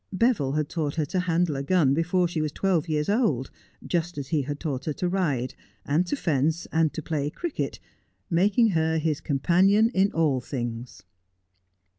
[0.11, 3.51] Beville had taught her to handle a gun before she was twelve years old,
[3.85, 5.53] just as he had taught her to ride,
[5.85, 7.79] and to fence, and to play cricket,
[8.27, 11.03] making her his companion in all things.